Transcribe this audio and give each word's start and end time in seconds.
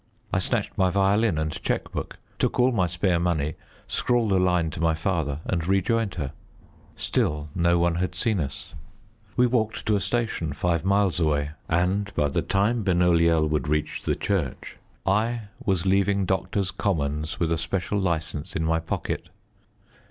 I 0.33 0.39
snatched 0.39 0.75
my 0.79 0.89
violin 0.89 1.37
and 1.37 1.51
cheque 1.51 1.91
book, 1.91 2.17
took 2.39 2.59
all 2.59 2.71
my 2.71 2.87
spare 2.87 3.19
money, 3.19 3.53
scrawled 3.87 4.31
a 4.31 4.39
line 4.39 4.71
to 4.71 4.81
my 4.81 4.95
father 4.95 5.41
and 5.45 5.67
rejoined 5.67 6.15
her. 6.15 6.31
Still 6.95 7.49
no 7.53 7.77
one 7.77 7.93
had 7.93 8.15
seen 8.15 8.39
us. 8.39 8.73
We 9.37 9.45
walked 9.45 9.85
to 9.85 9.95
a 9.95 9.99
station 9.99 10.53
five 10.53 10.83
miles 10.83 11.19
away; 11.19 11.51
and 11.69 12.11
by 12.15 12.29
the 12.29 12.41
time 12.41 12.81
Benoliel 12.81 13.47
would 13.47 13.67
reach 13.67 14.01
the 14.01 14.15
church, 14.15 14.77
I 15.05 15.41
was 15.63 15.85
leaving 15.85 16.25
Doctors' 16.25 16.71
Commons 16.71 17.39
with 17.39 17.51
a 17.51 17.57
special 17.59 17.99
licence 17.99 18.55
in 18.55 18.63
my 18.63 18.79
pocket. 18.79 19.29